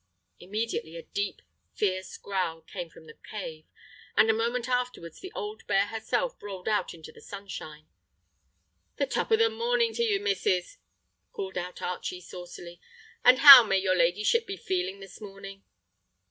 [0.39, 1.43] Immediately a deep,
[1.75, 3.67] fierce growl came from the cave,
[4.17, 7.87] and a moment afterwards the old bear herself rolled out into the sunshine.
[8.95, 10.79] "The top of the morning to you, missus!"
[11.31, 12.81] called out Archie saucily.
[13.23, 15.65] "And how may your ladyship be feeling this morning?"